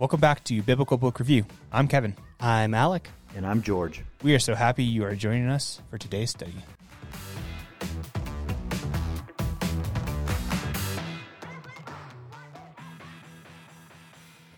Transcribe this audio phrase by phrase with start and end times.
[0.00, 1.44] Welcome back to Biblical Book Review.
[1.70, 2.16] I'm Kevin.
[2.40, 3.10] I'm Alec.
[3.36, 4.02] And I'm George.
[4.22, 6.54] We are so happy you are joining us for today's study.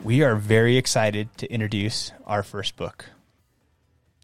[0.01, 3.07] We are very excited to introduce our first book,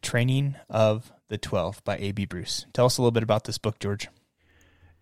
[0.00, 2.26] Training of the Twelve by A.B.
[2.26, 2.66] Bruce.
[2.72, 4.06] Tell us a little bit about this book, George.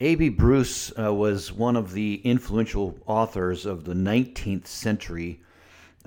[0.00, 0.30] A.B.
[0.30, 5.42] Bruce uh, was one of the influential authors of the 19th century.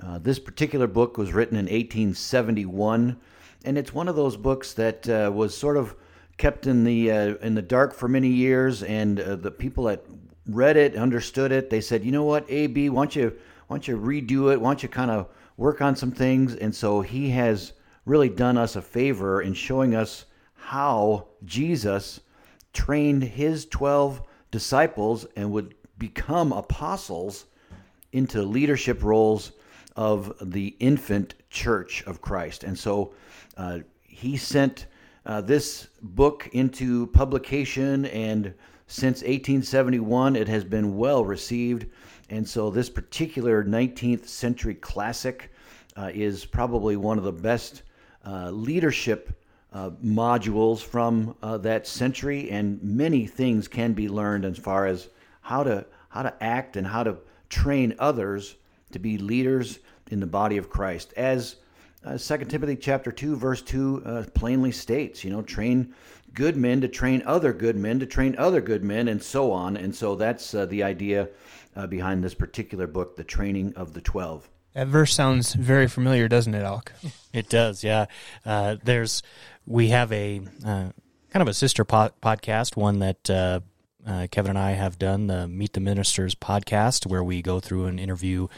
[0.02, 3.18] Uh, this particular book was written in 1871,
[3.64, 5.94] and it's one of those books that uh, was sort of
[6.38, 8.82] kept in the uh, in the dark for many years.
[8.82, 10.04] And uh, the people that
[10.46, 13.36] read it, understood it, they said, "You know what, A.B., why don't you
[13.66, 14.60] why don't you redo it?
[14.60, 17.74] Why don't you kind of work on some things?" And so he has
[18.06, 22.20] really done us a favor in showing us how Jesus
[22.72, 27.44] trained his 12 disciples and would become apostles
[28.12, 29.52] into leadership roles
[29.96, 32.64] of the infant church of Christ.
[32.64, 33.12] And so
[33.56, 34.86] uh, he sent
[35.26, 38.54] uh, this book into publication, and
[38.86, 41.86] since 1871, it has been well received.
[42.30, 45.52] And so this particular 19th century classic
[45.96, 47.82] uh, is probably one of the best
[48.24, 49.36] uh, leadership
[49.72, 55.08] uh, modules from uh, that century, and many things can be learned as far as
[55.42, 57.16] how to how to act and how to
[57.48, 58.56] train others
[58.92, 59.78] to be leaders
[60.10, 61.12] in the body of Christ.
[61.16, 61.56] As
[62.04, 65.94] uh, 2 Timothy chapter 2 verse 2 uh, plainly states, you know, train
[66.34, 69.76] good men to train other good men to train other good men and so on.
[69.76, 71.28] And so that's uh, the idea
[71.76, 74.48] uh, behind this particular book, The Training of the 12.
[74.74, 76.92] That verse sounds very familiar, doesn't it, Alec?
[77.32, 78.06] It does, yeah.
[78.44, 79.22] Uh, there's
[79.64, 80.90] we have a uh,
[81.30, 83.30] kind of a sister po- podcast, one that
[84.06, 87.60] uh, uh, Kevin and I have done, the Meet the Ministers podcast, where we go
[87.60, 88.48] through and interview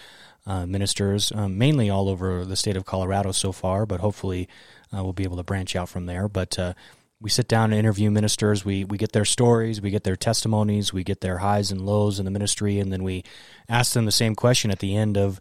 [0.47, 4.49] uh, ministers, um, mainly all over the state of Colorado so far, but hopefully
[4.93, 6.29] uh, we'll be able to branch out from there.
[6.29, 6.59] But
[7.23, 8.65] we sit down and interview ministers.
[8.65, 12.19] We we get their stories, we get their testimonies, we get their highs and lows
[12.19, 13.23] in the ministry, and then we
[13.69, 15.41] ask them the same question at the end of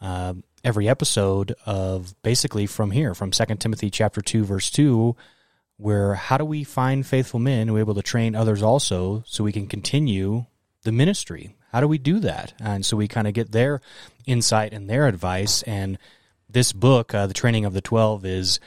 [0.00, 0.34] uh,
[0.64, 5.14] every episode of basically from here, from Second Timothy chapter two, verse two,
[5.80, 9.42] where how do we find faithful men who are able to train others also, so
[9.42, 10.44] we can continue
[10.82, 11.56] the ministry?
[11.72, 12.52] How do we do that?
[12.60, 13.80] And so we kind of get their
[14.26, 15.62] insight and their advice.
[15.62, 15.98] And
[16.48, 18.60] this book, uh, the training of the twelve, is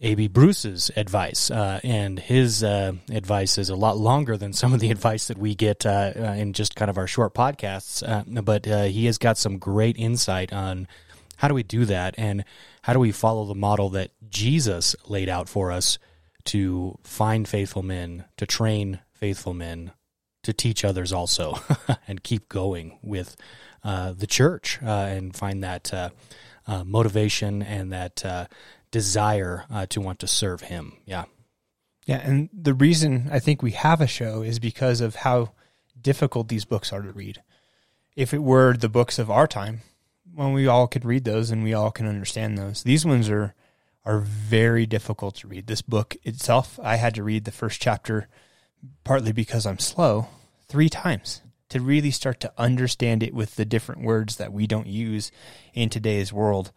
[0.00, 0.28] A.B.
[0.28, 4.90] Bruce's advice, uh, and his uh, advice is a lot longer than some of the
[4.96, 8.02] advice that we get uh, uh in just kind of our short podcasts.
[8.02, 10.88] Uh, but he has got some great insight on
[11.36, 12.44] how do we do that, and
[12.82, 15.98] how do we follow the model that Jesus laid out for us
[16.46, 19.92] to find faithful men, to train faithful men,
[20.42, 21.58] to teach others also,
[22.08, 23.36] and keep going with
[23.84, 26.10] uh, the church uh, and find that uh,
[26.84, 28.48] motivation and that
[28.90, 30.94] desire uh, to want to serve Him.
[31.04, 31.24] Yeah.
[32.06, 32.20] Yeah.
[32.22, 35.52] And the reason I think we have a show is because of how
[36.00, 37.42] difficult these books are to read.
[38.16, 39.80] If it were the books of our time,
[40.34, 43.54] when we all could read those and we all can understand those, these ones are
[44.04, 45.66] are very difficult to read.
[45.66, 48.28] This book itself, I had to read the first chapter
[49.04, 50.28] partly because I'm slow
[50.68, 54.86] three times to really start to understand it with the different words that we don't
[54.86, 55.30] use
[55.74, 56.72] in today's world.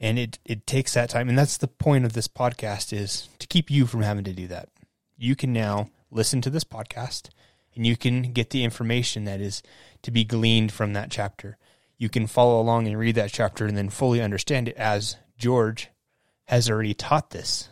[0.00, 1.28] And it it takes that time.
[1.28, 4.46] And that's the point of this podcast is to keep you from having to do
[4.48, 4.68] that.
[5.16, 7.30] You can now listen to this podcast
[7.74, 9.62] and you can get the information that is
[10.02, 11.56] to be gleaned from that chapter.
[11.96, 15.88] You can follow along and read that chapter and then fully understand it as george
[16.46, 17.68] has already taught this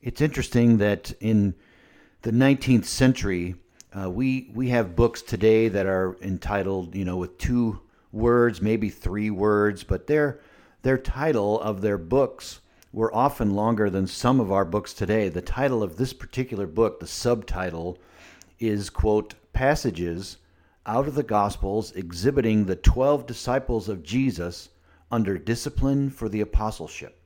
[0.00, 1.54] it's interesting that in
[2.22, 3.54] the 19th century
[3.96, 7.80] uh, we we have books today that are entitled you know with two
[8.12, 10.40] words maybe three words but they're
[10.84, 12.60] their title of their books
[12.94, 15.28] were often longer than some of our books today.
[15.28, 17.98] The title of this particular book, the subtitle,
[18.60, 20.36] is, quote, Passages
[20.86, 24.68] out of the Gospels exhibiting the 12 disciples of Jesus
[25.10, 27.18] under discipline for the apostleship.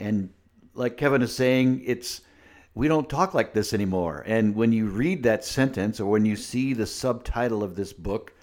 [0.00, 0.30] And
[0.74, 2.22] like Kevin is saying, it's
[2.74, 4.22] we don't talk like this anymore.
[4.26, 8.34] And when you read that sentence or when you see the subtitle of this book,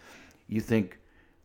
[0.48, 0.98] you think,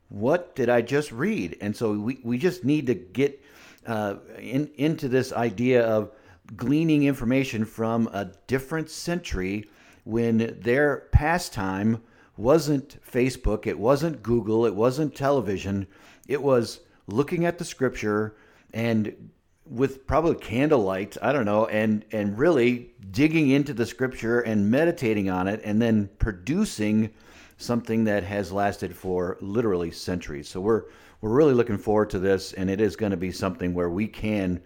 [0.09, 1.59] what did I just read?
[1.61, 3.45] And so we, we just need to get
[3.87, 6.13] uh, in, into this idea of
[6.57, 9.67] gleaning information from a different century
[10.05, 12.03] when their pastime
[12.39, 15.87] wasn't Facebook, it wasn't Google, it wasn't television,
[16.27, 18.37] it was looking at the scripture
[18.73, 19.31] and
[19.71, 25.31] with probably candlelight, I don't know, and and really digging into the scripture and meditating
[25.31, 27.11] on it and then producing
[27.57, 30.49] something that has lasted for literally centuries.
[30.49, 30.85] So we're
[31.21, 34.07] we're really looking forward to this, and it is going to be something where we
[34.07, 34.61] can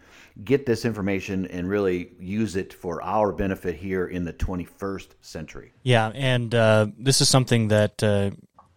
[0.45, 5.73] get this information and really use it for our benefit here in the 21st century.
[5.83, 8.31] Yeah, and uh, this is something that uh,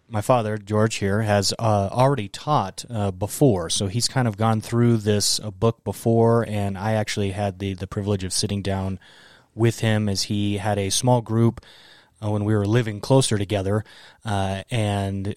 [0.07, 3.69] my father, George, here, has uh, already taught uh, before.
[3.69, 7.73] So he's kind of gone through this uh, book before, and I actually had the,
[7.73, 8.99] the privilege of sitting down
[9.53, 11.65] with him as he had a small group
[12.23, 13.83] uh, when we were living closer together.
[14.23, 15.35] and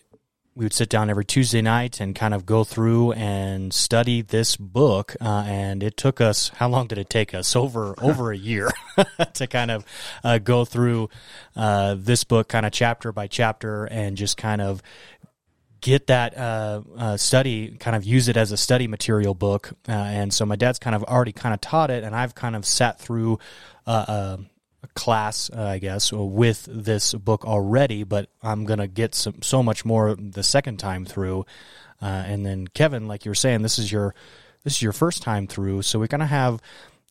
[0.59, 4.57] we would sit down every Tuesday night and kind of go through and study this
[4.57, 5.15] book.
[5.21, 7.55] Uh, and it took us how long did it take us?
[7.55, 8.69] Over over a year
[9.35, 9.85] to kind of
[10.25, 11.11] uh, go through
[11.55, 14.83] uh, this book, kind of chapter by chapter, and just kind of
[15.81, 19.71] get that uh, uh, study, kind of use it as a study material book.
[19.89, 22.57] Uh, and so my dad's kind of already kind of taught it, and I've kind
[22.57, 23.39] of sat through
[24.95, 29.63] class, uh, I guess, with this book already, but I'm going to get some, so
[29.63, 31.47] much more the second time through.
[32.01, 34.15] Uh, and then Kevin, like you were saying, this is your
[34.65, 36.61] this is your first time through, so we're going to have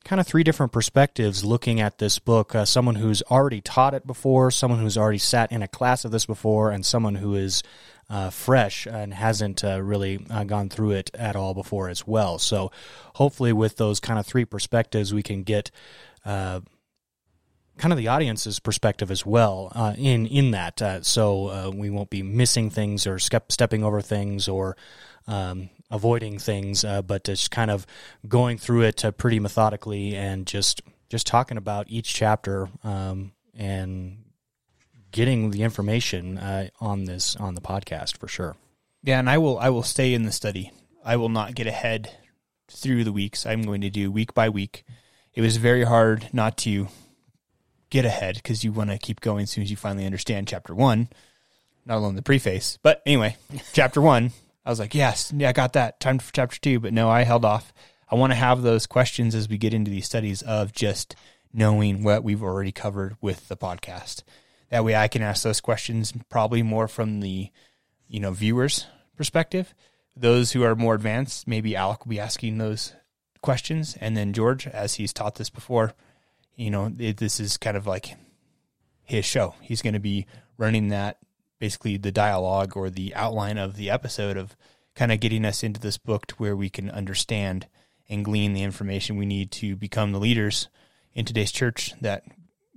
[0.03, 2.53] kind of three different perspectives looking at this book.
[2.53, 6.11] Uh, someone who's already taught it before, someone who's already sat in a class of
[6.11, 7.63] this before, and someone who is
[8.09, 12.39] uh, fresh and hasn't uh, really uh, gone through it at all before as well.
[12.39, 12.71] So,
[13.15, 15.71] hopefully, with those kind of three perspectives, we can get
[16.25, 16.61] uh,
[17.77, 20.81] kind of the audience's perspective as well uh, in in that.
[20.81, 24.75] Uh, so uh, we won't be missing things or step, stepping over things or
[25.27, 27.85] um, avoiding things, uh, but just kind of
[28.27, 34.23] going through it uh, pretty methodically and just just talking about each chapter um, and
[35.11, 38.55] getting the information uh, on this on the podcast for sure.
[39.03, 40.71] Yeah, and I will I will stay in the study.
[41.05, 42.17] I will not get ahead
[42.69, 43.45] through the weeks.
[43.45, 44.83] I'm going to do week by week.
[45.33, 46.87] It was very hard not to
[47.89, 50.73] get ahead because you want to keep going as soon as you finally understand chapter
[50.73, 51.09] one,
[51.85, 52.77] not alone the preface.
[52.81, 53.37] But anyway,
[53.73, 54.31] chapter one,
[54.65, 55.99] I was like, yes, yeah, I got that.
[55.99, 56.79] Time for chapter two.
[56.79, 57.73] But no, I held off.
[58.09, 61.15] I want to have those questions as we get into these studies of just
[61.53, 64.23] knowing what we've already covered with the podcast.
[64.69, 67.49] That way I can ask those questions probably more from the,
[68.07, 68.85] you know, viewers
[69.15, 69.73] perspective.
[70.15, 72.93] Those who are more advanced, maybe Alec will be asking those
[73.41, 73.97] questions.
[73.99, 75.93] And then George, as he's taught this before,
[76.57, 78.15] you know, it, this is kind of like
[79.03, 79.55] his show.
[79.61, 80.25] He's going to be
[80.57, 81.19] running that
[81.59, 84.57] basically the dialogue or the outline of the episode of
[84.95, 87.67] kind of getting us into this book to where we can understand
[88.09, 90.67] and glean the information we need to become the leaders
[91.13, 92.23] in today's church that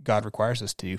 [0.03, 0.99] God requires us to.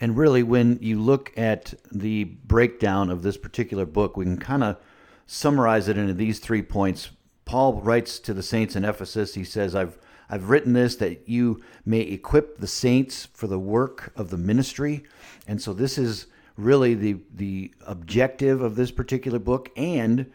[0.00, 4.64] And really, when you look at the breakdown of this particular book, we can kind
[4.64, 4.78] of
[5.26, 7.10] summarize it into these three points.
[7.50, 9.98] Paul writes to the saints in Ephesus, he says, I've
[10.28, 15.02] I've written this that you may equip the saints for the work of the ministry.
[15.48, 20.30] And so this is really the the objective of this particular book and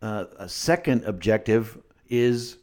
[0.00, 1.76] uh, a second objective
[2.08, 2.58] is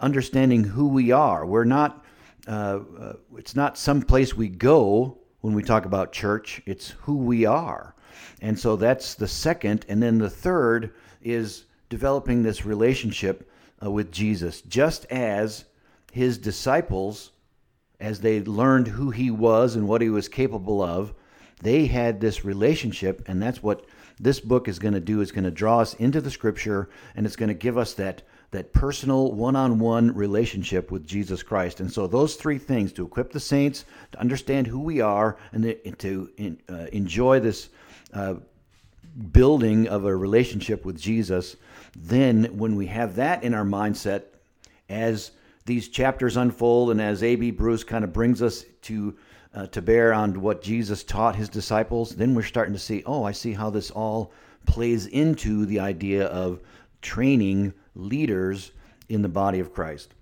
[0.00, 1.46] understanding who we are.
[1.46, 2.04] We're not
[2.48, 7.16] uh, uh, it's not some place we go when we talk about church, it's who
[7.16, 7.94] we are.
[8.40, 13.48] And so that's the second and then the third is developing this relationship
[13.82, 15.64] uh, with Jesus just as
[16.12, 17.30] his disciples,
[18.00, 21.14] as they learned who he was and what he was capable of,
[21.62, 23.86] they had this relationship, and that's what
[24.18, 25.20] this book is going to do.
[25.20, 28.22] Is going to draw us into the Scripture, and it's going to give us that
[28.50, 31.80] that personal one-on-one relationship with Jesus Christ.
[31.80, 35.74] And so those three things to equip the saints, to understand who we are, and
[35.98, 37.70] to uh, enjoy this
[38.12, 38.34] uh,
[39.32, 41.56] building of a relationship with Jesus.
[41.96, 44.24] Then, when we have that in our mindset,
[44.88, 45.32] as
[45.64, 47.52] these chapters unfold, and as A.B.
[47.52, 49.16] Bruce kind of brings us to
[49.54, 53.24] uh, to bear on what Jesus taught his disciples, then we're starting to see, oh,
[53.24, 54.32] I see how this all
[54.66, 56.60] plays into the idea of
[57.02, 58.72] training leaders
[59.08, 60.14] in the body of Christ.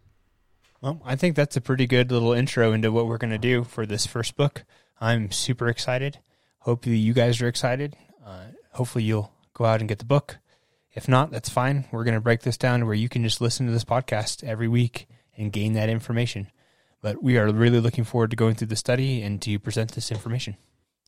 [0.81, 3.65] Well, I think that's a pretty good little intro into what we're going to do
[3.65, 4.65] for this first book.
[5.01, 6.19] I'm super excited.
[6.61, 7.97] Hopefully, you guys are excited.
[8.25, 10.39] Uh, hopefully, you'll go out and get the book.
[10.93, 11.85] If not, that's fine.
[11.93, 14.69] We're going to break this down where you can just listen to this podcast every
[14.69, 16.49] week and gain that information.
[17.01, 20.11] But we are really looking forward to going through the study and to present this
[20.11, 20.57] information.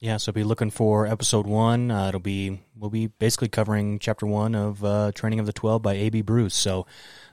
[0.01, 1.91] Yeah, so be looking for episode one.
[1.91, 5.83] Uh, it'll be we'll be basically covering chapter one of uh, Training of the Twelve
[5.83, 6.23] by A.B.
[6.23, 6.57] Bruce.
[6.57, 6.87] So,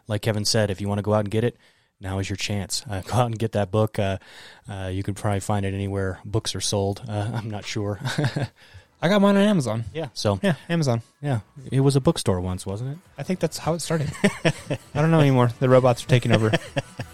[0.07, 1.57] like Kevin said, if you want to go out and get it,
[1.99, 2.83] now is your chance.
[2.87, 3.97] Uh, go out and get that book.
[3.97, 4.19] Uh,
[4.69, 7.01] uh, you can probably find it anywhere books are sold.
[7.07, 7.99] Uh, I'm not sure.
[9.01, 9.85] I got mine on Amazon.
[9.93, 10.09] Yeah.
[10.13, 11.01] So yeah, Amazon.
[11.21, 11.39] Yeah,
[11.71, 12.97] it was a bookstore once, wasn't it?
[13.17, 14.11] I think that's how it started.
[14.23, 14.51] I
[14.93, 15.51] don't know anymore.
[15.59, 16.51] The robots are taking over.